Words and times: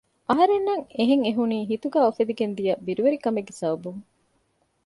އަހަރެންނަށް 0.29 0.85
އެހެން 0.97 1.23
އެހުނީ 1.25 1.57
ހިތުގައި 1.69 2.05
އުފެދިގެންދިޔަ 2.07 2.73
ބިރުވެރިކަމެއްގެ 2.85 3.53
ސަބަބުން 3.59 4.01